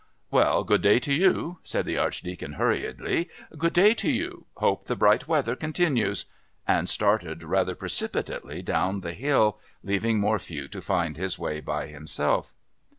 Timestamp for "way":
11.37-11.59